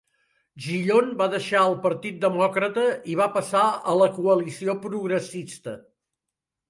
[0.63, 5.77] Gillon va deixar el Partit Demòcrata i va passar a la Coalició Progressista.